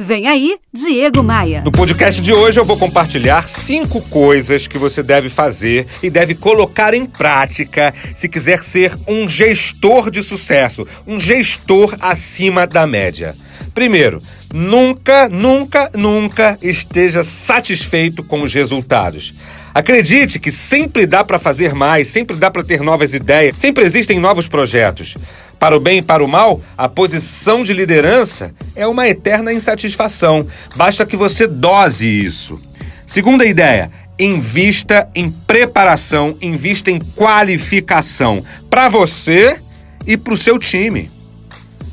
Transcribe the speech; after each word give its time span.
Vem 0.00 0.28
aí, 0.28 0.56
Diego 0.72 1.24
Maia. 1.24 1.60
No 1.62 1.72
podcast 1.72 2.22
de 2.22 2.32
hoje 2.32 2.60
eu 2.60 2.64
vou 2.64 2.78
compartilhar 2.78 3.48
cinco 3.48 4.00
coisas 4.02 4.68
que 4.68 4.78
você 4.78 5.02
deve 5.02 5.28
fazer 5.28 5.88
e 6.00 6.08
deve 6.08 6.36
colocar 6.36 6.94
em 6.94 7.04
prática 7.04 7.92
se 8.14 8.28
quiser 8.28 8.62
ser 8.62 8.96
um 9.08 9.28
gestor 9.28 10.08
de 10.08 10.22
sucesso, 10.22 10.86
um 11.04 11.18
gestor 11.18 11.96
acima 12.00 12.64
da 12.64 12.86
média. 12.86 13.34
Primeiro, 13.74 14.22
nunca, 14.54 15.28
nunca, 15.28 15.90
nunca 15.92 16.56
esteja 16.62 17.24
satisfeito 17.24 18.22
com 18.22 18.42
os 18.42 18.54
resultados. 18.54 19.34
Acredite 19.74 20.38
que 20.38 20.50
sempre 20.50 21.06
dá 21.06 21.22
para 21.22 21.38
fazer 21.38 21.74
mais, 21.74 22.08
sempre 22.08 22.36
dá 22.36 22.50
para 22.50 22.64
ter 22.64 22.82
novas 22.82 23.14
ideias, 23.14 23.56
sempre 23.56 23.84
existem 23.84 24.18
novos 24.18 24.48
projetos. 24.48 25.16
Para 25.58 25.76
o 25.76 25.80
bem 25.80 25.98
e 25.98 26.02
para 26.02 26.24
o 26.24 26.28
mal, 26.28 26.60
a 26.76 26.88
posição 26.88 27.62
de 27.62 27.72
liderança 27.72 28.54
é 28.76 28.86
uma 28.86 29.08
eterna 29.08 29.52
insatisfação. 29.52 30.46
Basta 30.76 31.04
que 31.04 31.16
você 31.16 31.46
dose 31.46 32.06
isso. 32.06 32.60
Segunda 33.04 33.44
ideia, 33.44 33.90
invista 34.18 35.08
em 35.14 35.30
preparação, 35.30 36.36
invista 36.40 36.90
em 36.90 36.98
qualificação 36.98 38.44
para 38.68 38.88
você 38.88 39.58
e 40.06 40.16
para 40.16 40.34
o 40.34 40.36
seu 40.36 40.58
time. 40.58 41.10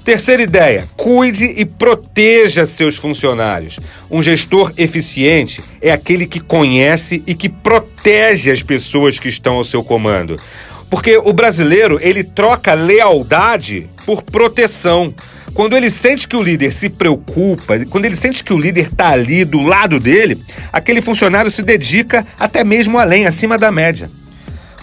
Terceira 0.03 0.43
ideia: 0.43 0.87
cuide 0.95 1.45
e 1.57 1.65
proteja 1.65 2.67
seus 2.67 2.95
funcionários. 2.95 3.79
Um 4.09 4.21
gestor 4.21 4.71
eficiente 4.77 5.63
é 5.81 5.91
aquele 5.91 6.27
que 6.27 6.39
conhece 6.39 7.23
e 7.25 7.33
que 7.33 7.49
protege 7.49 8.51
as 8.51 8.61
pessoas 8.61 9.17
que 9.17 9.29
estão 9.29 9.55
ao 9.55 9.63
seu 9.63 9.83
comando. 9.83 10.39
Porque 10.89 11.17
o 11.17 11.33
brasileiro, 11.33 11.99
ele 12.01 12.23
troca 12.23 12.73
lealdade 12.73 13.89
por 14.05 14.21
proteção. 14.21 15.13
Quando 15.53 15.75
ele 15.75 15.89
sente 15.89 16.27
que 16.27 16.35
o 16.35 16.43
líder 16.43 16.73
se 16.73 16.89
preocupa, 16.89 17.79
quando 17.89 18.05
ele 18.05 18.15
sente 18.15 18.43
que 18.43 18.53
o 18.53 18.57
líder 18.57 18.87
está 18.87 19.09
ali 19.09 19.45
do 19.45 19.61
lado 19.61 19.99
dele, 19.99 20.37
aquele 20.71 21.01
funcionário 21.01 21.49
se 21.49 21.63
dedica 21.63 22.25
até 22.37 22.63
mesmo 22.63 22.99
além, 22.99 23.25
acima 23.25 23.57
da 23.57 23.71
média. 23.71 24.11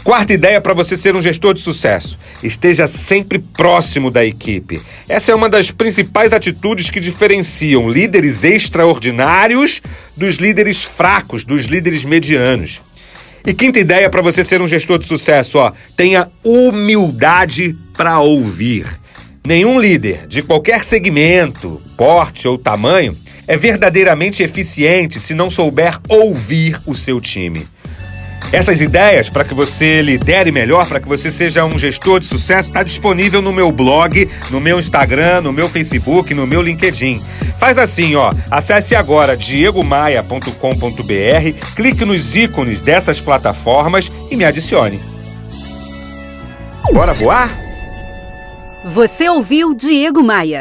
Quarta 0.02 0.32
ideia 0.32 0.60
para 0.60 0.74
você 0.74 0.96
ser 0.96 1.14
um 1.14 1.20
gestor 1.20 1.54
de 1.54 1.60
sucesso: 1.60 2.18
esteja 2.42 2.86
sempre 2.88 3.38
próximo 3.38 4.10
da 4.10 4.24
equipe. 4.24 4.80
Essa 5.08 5.30
é 5.30 5.34
uma 5.34 5.48
das 5.48 5.70
principais 5.70 6.32
atitudes 6.32 6.90
que 6.90 6.98
diferenciam 6.98 7.88
líderes 7.88 8.42
extraordinários 8.42 9.80
dos 10.16 10.36
líderes 10.36 10.82
fracos, 10.82 11.44
dos 11.44 11.66
líderes 11.66 12.04
medianos. 12.04 12.82
E 13.44 13.52
quinta 13.52 13.80
ideia 13.80 14.08
para 14.08 14.22
você 14.22 14.44
ser 14.44 14.62
um 14.62 14.68
gestor 14.68 14.98
de 14.98 15.06
sucesso, 15.06 15.58
ó, 15.58 15.72
tenha 15.96 16.30
humildade 16.44 17.76
para 17.96 18.20
ouvir. 18.20 18.86
Nenhum 19.44 19.80
líder 19.80 20.28
de 20.28 20.42
qualquer 20.42 20.84
segmento, 20.84 21.82
porte 21.96 22.46
ou 22.46 22.56
tamanho 22.56 23.16
é 23.48 23.56
verdadeiramente 23.56 24.42
eficiente 24.42 25.18
se 25.18 25.34
não 25.34 25.50
souber 25.50 25.98
ouvir 26.08 26.80
o 26.86 26.94
seu 26.94 27.20
time. 27.20 27.66
Essas 28.52 28.80
ideias 28.80 29.30
para 29.30 29.44
que 29.44 29.54
você 29.54 30.02
lidere 30.02 30.52
melhor, 30.52 30.86
para 30.86 31.00
que 31.00 31.08
você 31.08 31.30
seja 31.30 31.64
um 31.64 31.78
gestor 31.78 32.20
de 32.20 32.26
sucesso, 32.26 32.68
está 32.68 32.82
disponível 32.82 33.40
no 33.40 33.52
meu 33.52 33.72
blog, 33.72 34.28
no 34.50 34.60
meu 34.60 34.78
Instagram, 34.78 35.40
no 35.40 35.52
meu 35.52 35.68
Facebook, 35.68 36.34
no 36.34 36.46
meu 36.46 36.60
LinkedIn. 36.60 37.20
Faz 37.62 37.78
assim, 37.78 38.16
ó, 38.16 38.32
acesse 38.50 38.96
agora 38.96 39.36
diegomaia.com.br, 39.36 41.74
clique 41.76 42.04
nos 42.04 42.34
ícones 42.34 42.80
dessas 42.80 43.20
plataformas 43.20 44.10
e 44.28 44.34
me 44.34 44.44
adicione. 44.44 45.00
Bora 46.92 47.12
voar? 47.12 47.48
Você 48.84 49.28
ouviu 49.28 49.76
Diego 49.76 50.24
Maia. 50.24 50.60